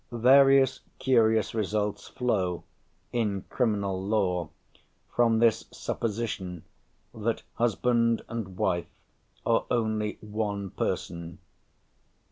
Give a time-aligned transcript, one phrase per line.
[0.11, 2.63] Various curious results flow,
[3.13, 4.49] in criminal law,
[5.15, 6.63] from this supposition
[7.13, 8.87] that husband and wife
[9.45, 11.37] are only one person.